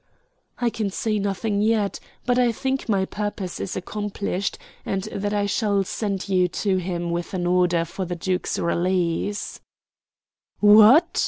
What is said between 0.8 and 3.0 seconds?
say nothing yet; but I think